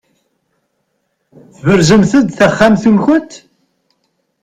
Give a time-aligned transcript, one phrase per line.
[1.55, 3.31] Tberzemt-d taxxamt-nkent?